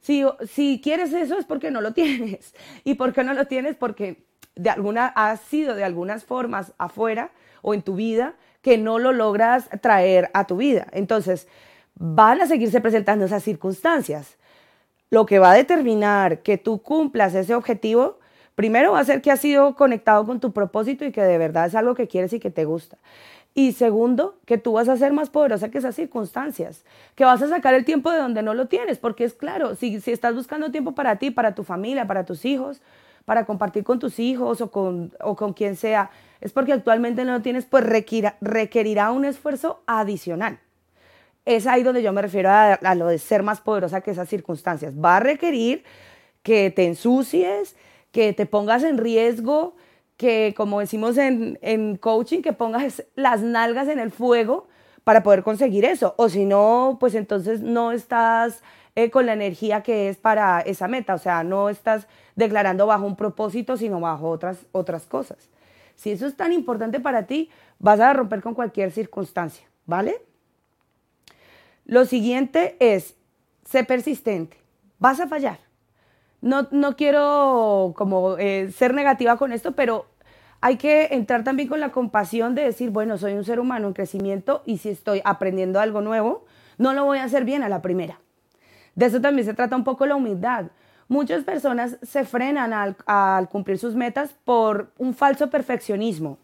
Si, 0.00 0.24
si 0.48 0.80
quieres 0.82 1.12
eso 1.12 1.38
es 1.38 1.44
porque 1.44 1.70
no 1.70 1.80
lo 1.80 1.92
tienes. 1.94 2.52
¿Y 2.82 2.94
por 2.94 3.12
qué 3.12 3.22
no 3.22 3.32
lo 3.32 3.46
tienes? 3.46 3.76
Porque 3.76 4.24
de 4.56 4.70
alguna, 4.70 5.06
has 5.06 5.40
sido 5.42 5.76
de 5.76 5.84
algunas 5.84 6.24
formas 6.24 6.74
afuera 6.78 7.30
o 7.62 7.74
en 7.74 7.82
tu 7.82 7.94
vida 7.94 8.34
que 8.68 8.76
no 8.76 8.98
lo 8.98 9.14
logras 9.14 9.70
traer 9.80 10.30
a 10.34 10.46
tu 10.46 10.58
vida. 10.58 10.88
Entonces, 10.92 11.48
van 11.94 12.42
a 12.42 12.46
seguirse 12.46 12.82
presentando 12.82 13.24
esas 13.24 13.42
circunstancias. 13.42 14.36
Lo 15.08 15.24
que 15.24 15.38
va 15.38 15.52
a 15.52 15.54
determinar 15.54 16.40
que 16.40 16.58
tú 16.58 16.82
cumplas 16.82 17.34
ese 17.34 17.54
objetivo, 17.54 18.18
primero 18.56 18.92
va 18.92 19.00
a 19.00 19.04
ser 19.04 19.22
que 19.22 19.30
has 19.30 19.40
sido 19.40 19.74
conectado 19.74 20.26
con 20.26 20.38
tu 20.38 20.52
propósito 20.52 21.06
y 21.06 21.12
que 21.12 21.22
de 21.22 21.38
verdad 21.38 21.64
es 21.64 21.74
algo 21.74 21.94
que 21.94 22.08
quieres 22.08 22.34
y 22.34 22.40
que 22.40 22.50
te 22.50 22.66
gusta. 22.66 22.98
Y 23.54 23.72
segundo, 23.72 24.34
que 24.44 24.58
tú 24.58 24.74
vas 24.74 24.90
a 24.90 24.98
ser 24.98 25.14
más 25.14 25.30
poderosa 25.30 25.70
que 25.70 25.78
esas 25.78 25.94
circunstancias, 25.94 26.84
que 27.14 27.24
vas 27.24 27.40
a 27.40 27.48
sacar 27.48 27.72
el 27.72 27.86
tiempo 27.86 28.10
de 28.10 28.18
donde 28.18 28.42
no 28.42 28.52
lo 28.52 28.66
tienes, 28.66 28.98
porque 28.98 29.24
es 29.24 29.32
claro, 29.32 29.76
si, 29.76 29.98
si 30.02 30.12
estás 30.12 30.34
buscando 30.34 30.70
tiempo 30.70 30.92
para 30.92 31.16
ti, 31.16 31.30
para 31.30 31.54
tu 31.54 31.64
familia, 31.64 32.06
para 32.06 32.26
tus 32.26 32.44
hijos, 32.44 32.82
para 33.24 33.46
compartir 33.46 33.82
con 33.82 33.98
tus 33.98 34.18
hijos 34.18 34.60
o 34.60 34.70
con, 34.70 35.10
o 35.24 35.36
con 35.36 35.54
quien 35.54 35.74
sea, 35.74 36.10
es 36.40 36.52
porque 36.52 36.72
actualmente 36.72 37.24
no 37.24 37.32
lo 37.32 37.42
tienes, 37.42 37.64
pues 37.64 37.84
requerirá 38.40 39.10
un 39.10 39.24
esfuerzo 39.24 39.82
adicional. 39.86 40.60
Es 41.44 41.66
ahí 41.66 41.82
donde 41.82 42.02
yo 42.02 42.12
me 42.12 42.22
refiero 42.22 42.50
a, 42.50 42.74
a 42.74 42.94
lo 42.94 43.06
de 43.06 43.18
ser 43.18 43.42
más 43.42 43.60
poderosa 43.60 44.00
que 44.00 44.10
esas 44.10 44.28
circunstancias. 44.28 44.94
Va 44.94 45.16
a 45.16 45.20
requerir 45.20 45.84
que 46.42 46.70
te 46.70 46.86
ensucies, 46.86 47.76
que 48.12 48.32
te 48.32 48.46
pongas 48.46 48.82
en 48.84 48.98
riesgo, 48.98 49.74
que 50.16 50.52
como 50.56 50.80
decimos 50.80 51.16
en, 51.16 51.58
en 51.62 51.96
coaching, 51.96 52.42
que 52.42 52.52
pongas 52.52 53.04
las 53.14 53.40
nalgas 53.40 53.88
en 53.88 53.98
el 53.98 54.10
fuego 54.10 54.68
para 55.04 55.22
poder 55.22 55.42
conseguir 55.42 55.84
eso. 55.84 56.14
O 56.18 56.28
si 56.28 56.44
no, 56.44 56.98
pues 57.00 57.14
entonces 57.14 57.62
no 57.62 57.92
estás 57.92 58.62
eh, 58.94 59.10
con 59.10 59.26
la 59.26 59.32
energía 59.32 59.82
que 59.82 60.08
es 60.08 60.16
para 60.16 60.60
esa 60.60 60.88
meta. 60.88 61.14
O 61.14 61.18
sea, 61.18 61.44
no 61.44 61.68
estás 61.68 62.08
declarando 62.34 62.86
bajo 62.86 63.06
un 63.06 63.16
propósito, 63.16 63.76
sino 63.76 64.00
bajo 64.00 64.28
otras, 64.28 64.66
otras 64.72 65.06
cosas. 65.06 65.48
Si 65.98 66.10
eso 66.10 66.26
es 66.26 66.34
tan 66.34 66.54
importante 66.54 66.98
para 66.98 67.26
ti, 67.26 67.50
vas 67.78 68.00
a 68.00 68.14
romper 68.14 68.40
con 68.40 68.54
cualquier 68.54 68.92
circunstancia, 68.92 69.66
¿vale? 69.84 70.22
Lo 71.84 72.06
siguiente 72.06 72.76
es, 72.80 73.16
sé 73.64 73.84
persistente. 73.84 74.56
Vas 74.98 75.20
a 75.20 75.28
fallar 75.28 75.58
no, 76.40 76.68
no 76.70 76.96
quiero 76.96 77.94
como 77.96 78.36
eh, 78.38 78.70
ser 78.72 78.94
negativa 78.94 79.36
con 79.36 79.52
esto, 79.52 79.72
pero 79.72 80.06
hay 80.60 80.76
que 80.76 81.08
entrar 81.12 81.44
también 81.44 81.68
con 81.68 81.80
la 81.80 81.90
compasión 81.90 82.54
de 82.54 82.62
decir, 82.62 82.90
bueno, 82.90 83.18
soy 83.18 83.34
un 83.34 83.44
ser 83.44 83.60
humano 83.60 83.88
en 83.88 83.92
crecimiento 83.92 84.62
y 84.66 84.78
si 84.78 84.90
estoy 84.90 85.20
aprendiendo 85.24 85.80
algo 85.80 86.00
nuevo, 86.00 86.44
no 86.78 86.92
lo 86.92 87.04
voy 87.04 87.18
a 87.18 87.24
hacer 87.24 87.44
bien 87.44 87.62
a 87.62 87.68
la 87.68 87.82
primera. 87.82 88.20
De 88.94 89.06
eso 89.06 89.20
también 89.20 89.46
se 89.46 89.54
trata 89.54 89.76
un 89.76 89.84
poco 89.84 90.06
la 90.06 90.16
humildad. 90.16 90.66
Muchas 91.08 91.42
personas 91.44 91.96
se 92.02 92.24
frenan 92.24 92.72
al, 92.72 93.48
cumplir 93.48 93.78
sus 93.78 93.94
metas 93.94 94.34
por 94.44 94.92
un 94.98 95.14
falso 95.14 95.48
perfeccionismo, 95.50 96.38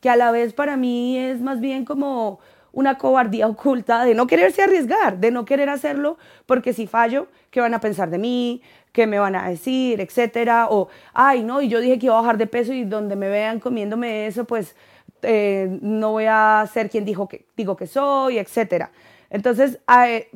que 0.00 0.10
a 0.10 0.16
la 0.16 0.30
vez 0.30 0.52
para 0.52 0.76
mí 0.76 1.18
es 1.18 1.40
más 1.40 1.60
bien 1.60 1.84
como 1.84 2.38
una 2.72 2.98
cobardía 2.98 3.46
oculta 3.48 4.04
de 4.04 4.14
no 4.14 4.26
quererse 4.26 4.62
arriesgar, 4.62 5.18
de 5.18 5.30
no 5.30 5.44
querer 5.44 5.70
hacerlo, 5.70 6.18
porque 6.46 6.72
si 6.72 6.86
fallo, 6.86 7.28
¿qué 7.50 7.60
van 7.60 7.74
a 7.74 7.80
pensar 7.80 8.10
de 8.10 8.18
mí? 8.18 8.62
qué 8.92 9.06
me 9.06 9.18
van 9.18 9.36
a 9.36 9.48
decir, 9.48 10.00
etcétera, 10.00 10.68
o, 10.68 10.88
ay, 11.14 11.42
no, 11.42 11.62
y 11.62 11.68
yo 11.68 11.80
dije 11.80 11.98
que 11.98 12.06
iba 12.06 12.18
a 12.18 12.20
bajar 12.20 12.38
de 12.38 12.46
peso 12.46 12.72
y 12.72 12.84
donde 12.84 13.16
me 13.16 13.28
vean 13.28 13.60
comiéndome 13.60 14.26
eso, 14.26 14.44
pues 14.44 14.74
eh, 15.22 15.78
no 15.80 16.12
voy 16.12 16.24
a 16.28 16.68
ser 16.72 16.90
quien 16.90 17.04
dijo 17.04 17.28
que, 17.28 17.46
digo 17.56 17.76
que 17.76 17.86
soy, 17.86 18.38
etcétera. 18.38 18.90
Entonces, 19.30 19.78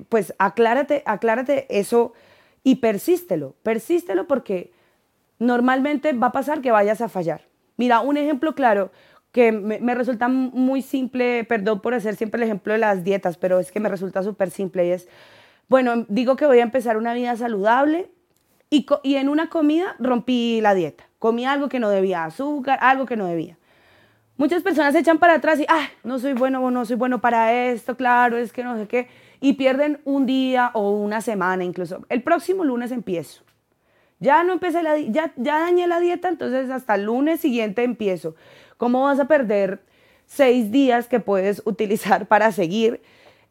pues 0.08 0.34
aclárate, 0.38 1.02
aclárate 1.04 1.66
eso 1.68 2.12
y 2.64 2.76
persístelo, 2.76 3.54
persístelo 3.62 4.26
porque 4.26 4.72
normalmente 5.38 6.12
va 6.12 6.28
a 6.28 6.32
pasar 6.32 6.60
que 6.60 6.72
vayas 6.72 7.00
a 7.00 7.08
fallar. 7.08 7.42
Mira, 7.76 8.00
un 8.00 8.16
ejemplo 8.16 8.56
claro 8.56 8.90
que 9.30 9.52
me, 9.52 9.94
resulta 9.94 10.28
muy 10.28 10.82
simple, 10.82 11.44
perdón 11.44 11.80
por 11.80 11.94
hacer 11.94 12.16
siempre 12.16 12.38
el 12.38 12.44
ejemplo 12.44 12.72
de 12.72 12.78
las 12.80 13.04
dietas, 13.04 13.36
pero 13.36 13.60
es 13.60 13.70
que 13.70 13.80
me 13.80 13.88
resulta 13.88 14.22
súper 14.22 14.50
simple 14.50 14.86
y 14.86 14.90
es, 14.90 15.08
bueno, 15.68 16.06
digo 16.08 16.36
que 16.36 16.46
voy 16.46 16.60
a 16.60 16.62
empezar 16.62 16.96
una 16.96 17.14
vida 17.14 17.36
saludable, 17.36 18.10
y, 19.02 19.14
en 19.16 19.28
una 19.28 19.50
comida 19.50 19.94
rompí 19.98 20.60
la 20.60 20.74
dieta. 20.74 21.04
Comí 21.18 21.46
algo 21.46 21.68
que 21.68 21.78
no 21.78 21.90
debía, 21.90 22.24
azúcar, 22.24 22.78
algo 22.82 23.06
que 23.06 23.16
no 23.16 23.26
debía. 23.26 23.56
Muchas 24.36 24.64
personas 24.64 24.92
se 24.92 24.98
echan 24.98 25.18
para 25.18 25.34
atrás 25.34 25.60
y, 25.60 25.66
ah, 25.68 25.88
no 26.02 26.18
soy 26.18 26.32
bueno, 26.32 26.70
no 26.70 26.84
soy 26.84 26.96
bueno 26.96 27.20
para 27.20 27.52
esto, 27.52 27.96
claro, 27.96 28.36
es 28.36 28.52
que 28.52 28.64
no 28.64 28.76
sé 28.76 28.88
qué. 28.88 29.08
Y 29.40 29.52
pierden 29.52 30.00
un 30.04 30.26
día 30.26 30.72
o 30.74 30.90
una 30.90 31.20
semana 31.20 31.62
incluso. 31.62 32.04
El 32.08 32.22
próximo 32.22 32.64
lunes 32.64 32.90
empiezo. 32.90 33.44
Ya 34.18 34.42
no 34.42 34.54
empecé 34.54 34.82
la 34.82 34.98
ya, 34.98 35.32
ya 35.36 35.60
dañé 35.60 35.86
la 35.86 36.00
dieta, 36.00 36.28
entonces 36.28 36.68
hasta 36.70 36.96
el 36.96 37.04
lunes 37.04 37.40
siguiente 37.40 37.84
empiezo. 37.84 38.34
¿Cómo 38.76 39.04
vas 39.04 39.20
a 39.20 39.26
perder 39.26 39.82
seis 40.26 40.72
días 40.72 41.06
que 41.06 41.20
puedes 41.20 41.62
utilizar 41.66 42.26
para 42.26 42.50
seguir 42.50 43.02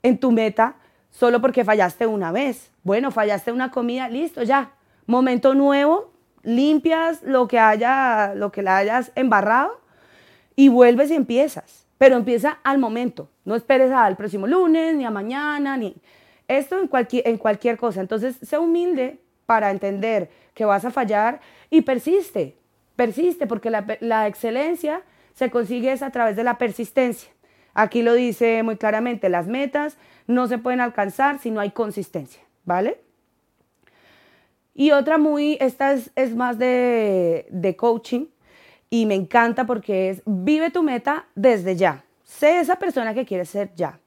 en 0.01 0.17
tu 0.17 0.31
meta 0.31 0.75
solo 1.11 1.39
porque 1.39 1.63
fallaste 1.63 2.07
una 2.07 2.33
vez? 2.33 2.71
Bueno, 2.83 3.11
fallaste 3.11 3.53
una 3.53 3.71
comida, 3.71 4.09
listo, 4.09 4.43
ya 4.43 4.73
momento 5.05 5.53
nuevo, 5.53 6.11
limpias 6.43 7.23
lo 7.23 7.47
que 7.47 7.59
haya, 7.59 8.33
lo 8.35 8.51
que 8.51 8.63
la 8.63 8.77
hayas 8.77 9.11
embarrado 9.15 9.82
y 10.55 10.69
vuelves 10.69 11.11
y 11.11 11.15
empiezas. 11.15 11.85
Pero 11.97 12.17
empieza 12.17 12.59
al 12.63 12.79
momento. 12.79 13.29
No 13.45 13.55
esperes 13.55 13.91
al 13.91 14.17
próximo 14.17 14.47
lunes, 14.47 14.95
ni 14.95 15.05
a 15.05 15.11
mañana, 15.11 15.77
ni 15.77 15.95
esto 16.47 16.79
en 16.79 16.87
cualquier, 16.87 17.27
en 17.27 17.37
cualquier 17.37 17.77
cosa. 17.77 18.01
Entonces, 18.01 18.37
sé 18.41 18.57
humilde 18.57 19.19
para 19.45 19.71
entender 19.71 20.29
que 20.53 20.65
vas 20.65 20.85
a 20.85 20.91
fallar 20.91 21.39
y 21.69 21.81
persiste. 21.81 22.57
Persiste, 22.95 23.47
porque 23.47 23.69
la, 23.69 23.85
la 24.01 24.27
excelencia 24.27 25.01
se 25.33 25.49
consigue 25.49 25.91
es 25.91 26.01
a 26.01 26.11
través 26.11 26.35
de 26.35 26.43
la 26.43 26.57
persistencia. 26.57 27.31
Aquí 27.73 28.03
lo 28.03 28.13
dice 28.13 28.61
muy 28.63 28.77
claramente, 28.77 29.29
las 29.29 29.47
metas 29.47 29.97
no 30.27 30.47
se 30.47 30.59
pueden 30.59 30.79
alcanzar 30.79 31.39
si 31.39 31.49
no 31.49 31.59
hay 31.59 31.71
consistencia, 31.71 32.41
¿vale? 32.65 33.01
Y 34.75 34.91
otra 34.91 35.17
muy, 35.17 35.57
esta 35.59 35.93
es, 35.93 36.35
más 36.35 36.57
de, 36.57 37.47
de 37.49 37.75
coaching 37.75 38.25
y 38.93 39.07
me 39.07 39.15
encanta 39.15 39.65
porque 39.65 40.11
es 40.11 40.21
vive 40.23 40.69
tu 40.69 40.83
meta 40.83 41.25
desde 41.33 41.75
ya. 41.75 42.03
Sé 42.23 42.59
esa 42.59 42.75
persona 42.75 43.15
que 43.15 43.25
quieres 43.25 43.49
ser 43.49 43.73
ya. 43.73 43.99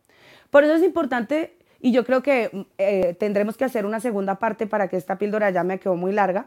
Por 0.49 0.63
eso 0.63 0.75
es 0.75 0.85
importante 0.85 1.59
y 1.81 1.91
yo 1.91 2.05
creo 2.05 2.23
que 2.23 2.69
eh, 2.79 3.17
tendremos 3.19 3.57
que 3.57 3.65
hacer 3.65 3.85
una 3.85 3.99
segunda 3.99 4.37
parte 4.37 4.69
para 4.69 4.87
que 4.87 4.97
esta 4.97 5.19
píldora 5.19 5.51
ya 5.51 5.65
me 5.65 5.81
quedó 5.81 5.97
muy 5.97 6.13
larga, 6.13 6.47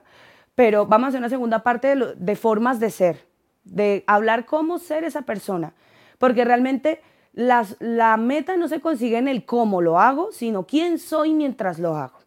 pero 0.56 0.86
vamos 0.86 1.08
a 1.08 1.10
hacer 1.10 1.20
una 1.20 1.28
segunda 1.28 1.64
parte 1.64 1.94
de, 1.94 2.16
de 2.16 2.36
formas 2.38 2.80
de 2.80 2.92
ser, 2.92 3.26
de 3.66 4.06
hablar 4.08 4.46
cómo 4.46 4.80
ser 4.80 5.04
esa 5.04 5.24
persona, 5.24 5.74
porque 6.18 6.46
realmente 6.46 7.02
las, 7.34 7.76
la 7.82 8.16
meta 8.16 8.56
no 8.56 8.70
se 8.70 8.80
consigue 8.80 9.18
en 9.18 9.28
el 9.28 9.44
cómo 9.44 9.82
lo 9.82 10.00
hago, 10.00 10.32
sino 10.32 10.66
quién 10.66 10.98
soy 10.98 11.34
mientras 11.34 11.78
lo 11.78 11.98
hago. 11.98 12.20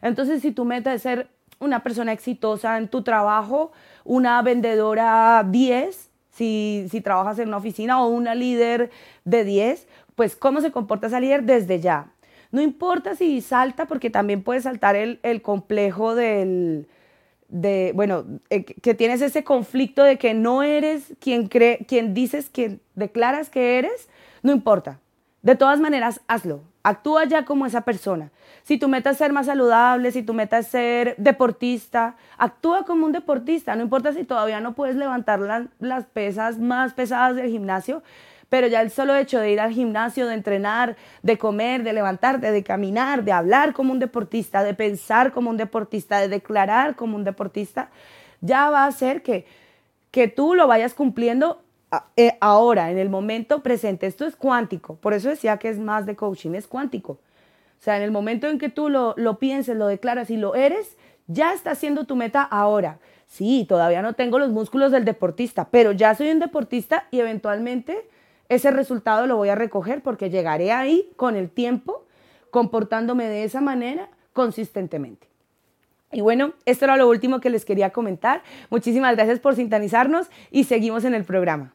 Entonces, 0.00 0.42
si 0.42 0.52
tu 0.52 0.64
meta 0.64 0.94
es 0.94 1.02
ser 1.02 1.28
una 1.60 1.82
persona 1.82 2.12
exitosa 2.12 2.78
en 2.78 2.88
tu 2.88 3.02
trabajo, 3.02 3.70
una 4.04 4.42
vendedora 4.42 5.46
10, 5.46 6.10
si, 6.30 6.86
si 6.90 7.00
trabajas 7.00 7.38
en 7.38 7.48
una 7.48 7.58
oficina, 7.58 8.02
o 8.02 8.08
una 8.08 8.34
líder 8.34 8.90
de 9.24 9.44
10, 9.44 9.86
pues 10.16 10.36
cómo 10.36 10.60
se 10.60 10.72
comporta 10.72 11.06
esa 11.06 11.20
líder 11.20 11.44
desde 11.44 11.80
ya. 11.80 12.12
No 12.50 12.60
importa 12.60 13.14
si 13.14 13.40
salta, 13.42 13.86
porque 13.86 14.10
también 14.10 14.42
puede 14.42 14.60
saltar 14.60 14.96
el, 14.96 15.20
el 15.22 15.42
complejo 15.42 16.14
del, 16.14 16.88
de, 17.48 17.92
bueno, 17.94 18.24
eh, 18.48 18.64
que 18.64 18.94
tienes 18.94 19.20
ese 19.22 19.44
conflicto 19.44 20.02
de 20.02 20.18
que 20.18 20.34
no 20.34 20.62
eres 20.62 21.12
quien 21.20 21.48
cree, 21.48 21.84
quien 21.86 22.14
dices, 22.14 22.48
quien 22.50 22.80
declaras 22.94 23.50
que 23.50 23.78
eres, 23.78 24.08
no 24.42 24.52
importa. 24.52 24.98
De 25.42 25.56
todas 25.56 25.80
maneras, 25.80 26.20
hazlo. 26.28 26.62
Actúa 26.82 27.24
ya 27.24 27.44
como 27.44 27.66
esa 27.66 27.82
persona. 27.82 28.30
Si 28.62 28.78
tu 28.78 28.88
meta 28.88 29.10
es 29.10 29.18
ser 29.18 29.32
más 29.32 29.46
saludable, 29.46 30.12
si 30.12 30.22
tu 30.22 30.34
meta 30.34 30.58
es 30.58 30.66
ser 30.66 31.14
deportista, 31.18 32.16
actúa 32.38 32.84
como 32.84 33.06
un 33.06 33.12
deportista. 33.12 33.74
No 33.74 33.82
importa 33.82 34.12
si 34.12 34.24
todavía 34.24 34.60
no 34.60 34.74
puedes 34.74 34.96
levantar 34.96 35.40
las 35.78 36.04
pesas 36.06 36.58
más 36.58 36.94
pesadas 36.94 37.36
del 37.36 37.50
gimnasio, 37.50 38.02
pero 38.50 38.66
ya 38.66 38.82
el 38.82 38.90
solo 38.90 39.14
hecho 39.14 39.38
de 39.38 39.52
ir 39.52 39.60
al 39.60 39.72
gimnasio, 39.72 40.26
de 40.26 40.34
entrenar, 40.34 40.96
de 41.22 41.38
comer, 41.38 41.84
de 41.84 41.92
levantarte, 41.92 42.50
de 42.50 42.62
caminar, 42.62 43.24
de 43.24 43.32
hablar 43.32 43.72
como 43.72 43.92
un 43.92 43.98
deportista, 43.98 44.62
de 44.64 44.74
pensar 44.74 45.32
como 45.32 45.50
un 45.50 45.56
deportista, 45.56 46.18
de 46.18 46.28
declarar 46.28 46.96
como 46.96 47.16
un 47.16 47.24
deportista, 47.24 47.90
ya 48.40 48.68
va 48.68 48.84
a 48.84 48.88
hacer 48.88 49.22
que, 49.22 49.46
que 50.10 50.28
tú 50.28 50.54
lo 50.54 50.66
vayas 50.66 50.94
cumpliendo 50.94 51.62
ahora, 52.40 52.90
en 52.90 52.98
el 52.98 53.10
momento 53.10 53.62
presente. 53.62 54.06
Esto 54.06 54.26
es 54.26 54.36
cuántico, 54.36 54.96
por 54.96 55.14
eso 55.14 55.28
decía 55.28 55.58
que 55.58 55.68
es 55.68 55.78
más 55.78 56.06
de 56.06 56.16
coaching, 56.16 56.54
es 56.54 56.66
cuántico. 56.66 57.12
O 57.12 57.82
sea, 57.82 57.96
en 57.96 58.02
el 58.02 58.10
momento 58.10 58.48
en 58.48 58.58
que 58.58 58.68
tú 58.68 58.90
lo, 58.90 59.14
lo 59.16 59.38
pienses, 59.38 59.76
lo 59.76 59.86
declaras 59.86 60.30
y 60.30 60.36
lo 60.36 60.54
eres, 60.54 60.96
ya 61.26 61.52
está 61.52 61.74
siendo 61.74 62.04
tu 62.04 62.16
meta 62.16 62.42
ahora. 62.42 62.98
Sí, 63.26 63.64
todavía 63.68 64.02
no 64.02 64.14
tengo 64.14 64.38
los 64.38 64.50
músculos 64.50 64.92
del 64.92 65.04
deportista, 65.04 65.68
pero 65.70 65.92
ya 65.92 66.14
soy 66.14 66.30
un 66.30 66.40
deportista 66.40 67.06
y 67.10 67.20
eventualmente 67.20 68.08
ese 68.48 68.72
resultado 68.72 69.26
lo 69.28 69.36
voy 69.36 69.48
a 69.48 69.54
recoger 69.54 70.02
porque 70.02 70.28
llegaré 70.28 70.72
ahí 70.72 71.08
con 71.16 71.36
el 71.36 71.48
tiempo, 71.48 72.04
comportándome 72.50 73.26
de 73.26 73.44
esa 73.44 73.60
manera 73.60 74.08
consistentemente. 74.32 75.28
Y 76.12 76.20
bueno, 76.20 76.54
esto 76.66 76.86
era 76.86 76.96
lo 76.96 77.08
último 77.08 77.40
que 77.40 77.50
les 77.50 77.64
quería 77.64 77.90
comentar. 77.90 78.42
Muchísimas 78.68 79.14
gracias 79.14 79.38
por 79.38 79.54
sintonizarnos 79.54 80.26
y 80.50 80.64
seguimos 80.64 81.04
en 81.04 81.14
el 81.14 81.24
programa. 81.24 81.72